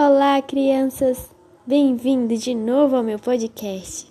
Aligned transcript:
Olá, 0.00 0.40
crianças! 0.40 1.28
Bem-vindo 1.66 2.36
de 2.36 2.54
novo 2.54 2.94
ao 2.94 3.02
meu 3.02 3.18
podcast. 3.18 4.08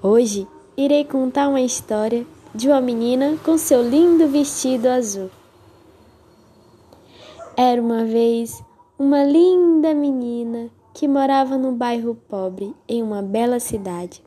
Hoje 0.00 0.46
irei 0.76 1.04
contar 1.04 1.48
uma 1.48 1.60
história 1.60 2.24
de 2.54 2.68
uma 2.68 2.80
menina 2.80 3.36
com 3.44 3.58
seu 3.58 3.82
lindo 3.82 4.28
vestido 4.28 4.86
azul. 4.86 5.28
Era 7.56 7.82
uma 7.82 8.04
vez 8.04 8.62
uma 8.96 9.24
linda 9.24 9.92
menina 9.92 10.70
que 10.94 11.08
morava 11.08 11.58
num 11.58 11.74
bairro 11.74 12.14
pobre 12.28 12.72
em 12.88 13.02
uma 13.02 13.20
bela 13.20 13.58
cidade. 13.58 14.22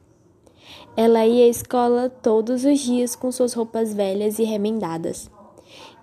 Ela 0.98 1.26
ia 1.26 1.46
à 1.46 1.48
escola 1.48 2.10
todos 2.10 2.66
os 2.66 2.82
dias 2.82 3.16
com 3.16 3.32
suas 3.32 3.54
roupas 3.54 3.94
velhas 3.94 4.40
e 4.40 4.44
remendadas. 4.44 5.32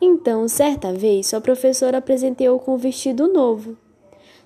Então, 0.00 0.48
certa 0.48 0.95
vez, 0.95 1.27
sua 1.27 1.43
professora 1.43 1.98
apresentou 1.98 2.59
com 2.59 2.72
um 2.72 2.79
vestido 2.79 3.30
novo 3.30 3.77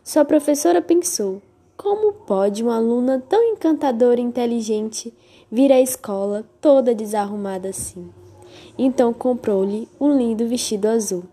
sua 0.04 0.24
professora 0.24 0.82
pensou: 0.82 1.40
como 1.76 2.12
pode 2.12 2.62
uma 2.62 2.76
aluna 2.76 3.22
tão 3.28 3.42
encantadora 3.42 4.20
e 4.20 4.24
inteligente 4.24 5.12
vir 5.50 5.72
à 5.72 5.80
escola 5.80 6.44
toda 6.60 6.94
desarrumada 6.94 7.68
assim? 7.68 8.08
Então 8.78 9.12
comprou-lhe 9.12 9.88
um 10.00 10.16
lindo 10.16 10.46
vestido 10.46 10.86
azul. 10.86 11.24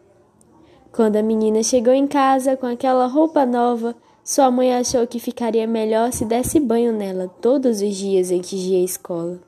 Quando 0.91 1.17
a 1.17 1.23
menina 1.23 1.63
chegou 1.63 1.93
em 1.93 2.07
casa 2.07 2.57
com 2.57 2.65
aquela 2.65 3.05
roupa 3.05 3.45
nova, 3.45 3.95
sua 4.23 4.51
mãe 4.51 4.73
achou 4.75 5.05
que 5.07 5.19
ficaria 5.19 5.65
melhor 5.65 6.11
se 6.11 6.25
desse 6.25 6.59
banho 6.59 6.91
nela 6.91 7.27
todos 7.41 7.81
os 7.81 7.95
dias 7.95 8.31
antes 8.31 8.59
de 8.59 8.73
ir 8.73 8.81
à 8.81 8.83
escola. 8.83 9.39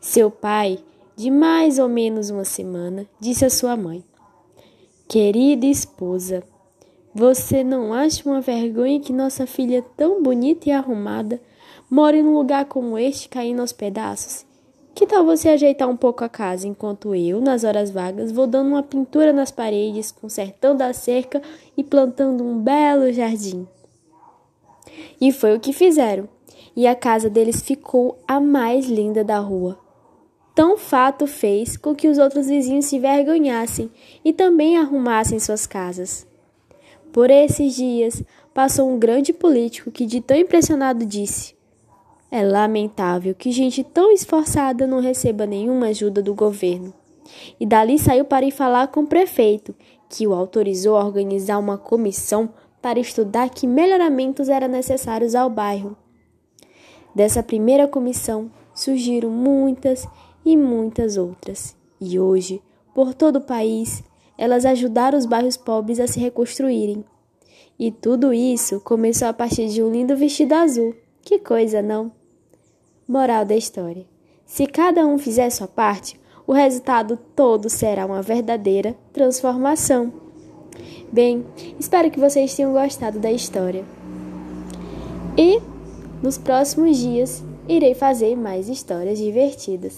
Seu 0.00 0.30
pai, 0.30 0.78
de 1.14 1.30
mais 1.30 1.78
ou 1.78 1.88
menos 1.88 2.30
uma 2.30 2.44
semana, 2.44 3.06
disse 3.20 3.44
à 3.44 3.50
sua 3.50 3.76
mãe: 3.76 4.04
Querida 5.08 5.66
esposa, 5.66 6.42
você 7.16 7.64
não 7.64 7.94
acha 7.94 8.28
uma 8.28 8.42
vergonha 8.42 9.00
que 9.00 9.10
nossa 9.10 9.46
filha 9.46 9.82
tão 9.96 10.22
bonita 10.22 10.68
e 10.68 10.72
arrumada 10.72 11.40
more 11.90 12.22
num 12.22 12.36
lugar 12.36 12.66
como 12.66 12.98
este 12.98 13.26
caindo 13.26 13.60
aos 13.60 13.72
pedaços? 13.72 14.44
Que 14.94 15.06
tal 15.06 15.24
você 15.24 15.48
ajeitar 15.48 15.88
um 15.88 15.96
pouco 15.96 16.24
a 16.24 16.28
casa 16.28 16.68
enquanto 16.68 17.14
eu, 17.14 17.40
nas 17.40 17.64
horas 17.64 17.90
vagas, 17.90 18.30
vou 18.30 18.46
dando 18.46 18.68
uma 18.68 18.82
pintura 18.82 19.32
nas 19.32 19.50
paredes, 19.50 20.12
consertando 20.12 20.82
a 20.82 20.92
cerca 20.92 21.40
e 21.74 21.82
plantando 21.82 22.44
um 22.44 22.58
belo 22.58 23.10
jardim? 23.10 23.66
E 25.18 25.32
foi 25.32 25.56
o 25.56 25.60
que 25.60 25.72
fizeram. 25.72 26.28
E 26.76 26.86
a 26.86 26.94
casa 26.94 27.30
deles 27.30 27.62
ficou 27.62 28.18
a 28.28 28.38
mais 28.38 28.88
linda 28.88 29.24
da 29.24 29.38
rua. 29.38 29.78
Tão 30.54 30.76
fato 30.76 31.26
fez 31.26 31.78
com 31.78 31.94
que 31.94 32.08
os 32.08 32.18
outros 32.18 32.46
vizinhos 32.46 32.84
se 32.84 32.98
vergonhassem 32.98 33.90
e 34.22 34.34
também 34.34 34.76
arrumassem 34.76 35.38
suas 35.38 35.66
casas. 35.66 36.25
Por 37.16 37.30
esses 37.30 37.74
dias 37.74 38.22
passou 38.52 38.90
um 38.90 38.98
grande 38.98 39.32
político 39.32 39.90
que, 39.90 40.04
de 40.04 40.20
tão 40.20 40.36
impressionado, 40.36 41.06
disse: 41.06 41.54
É 42.30 42.44
lamentável 42.44 43.34
que 43.34 43.50
gente 43.50 43.82
tão 43.82 44.12
esforçada 44.12 44.86
não 44.86 45.00
receba 45.00 45.46
nenhuma 45.46 45.86
ajuda 45.86 46.20
do 46.20 46.34
governo. 46.34 46.92
E 47.58 47.64
dali 47.64 47.98
saiu 47.98 48.26
para 48.26 48.44
ir 48.44 48.50
falar 48.50 48.88
com 48.88 49.00
o 49.00 49.06
prefeito, 49.06 49.74
que 50.10 50.26
o 50.26 50.34
autorizou 50.34 50.94
a 50.98 51.06
organizar 51.06 51.58
uma 51.58 51.78
comissão 51.78 52.50
para 52.82 53.00
estudar 53.00 53.48
que 53.48 53.66
melhoramentos 53.66 54.50
eram 54.50 54.68
necessários 54.68 55.34
ao 55.34 55.48
bairro. 55.48 55.96
Dessa 57.14 57.42
primeira 57.42 57.88
comissão 57.88 58.50
surgiram 58.74 59.30
muitas 59.30 60.06
e 60.44 60.54
muitas 60.54 61.16
outras, 61.16 61.74
e 61.98 62.20
hoje, 62.20 62.60
por 62.94 63.14
todo 63.14 63.36
o 63.36 63.46
país, 63.46 64.04
elas 64.38 64.64
ajudaram 64.64 65.18
os 65.18 65.26
bairros 65.26 65.56
pobres 65.56 66.00
a 66.00 66.06
se 66.06 66.18
reconstruírem. 66.20 67.04
E 67.78 67.90
tudo 67.90 68.32
isso 68.32 68.80
começou 68.80 69.28
a 69.28 69.32
partir 69.32 69.68
de 69.68 69.82
um 69.82 69.90
lindo 69.90 70.16
vestido 70.16 70.54
azul. 70.54 70.94
Que 71.22 71.38
coisa, 71.38 71.82
não? 71.82 72.10
Moral 73.06 73.44
da 73.44 73.54
história: 73.54 74.06
se 74.44 74.66
cada 74.66 75.06
um 75.06 75.18
fizer 75.18 75.50
sua 75.50 75.68
parte, 75.68 76.18
o 76.46 76.52
resultado 76.52 77.18
todo 77.34 77.68
será 77.68 78.06
uma 78.06 78.22
verdadeira 78.22 78.94
transformação. 79.12 80.12
Bem, 81.12 81.44
espero 81.78 82.10
que 82.10 82.20
vocês 82.20 82.54
tenham 82.54 82.72
gostado 82.72 83.18
da 83.18 83.30
história. 83.30 83.84
E 85.36 85.60
nos 86.22 86.38
próximos 86.38 86.96
dias 86.96 87.44
irei 87.68 87.94
fazer 87.94 88.36
mais 88.36 88.68
histórias 88.68 89.18
divertidas. 89.18 89.96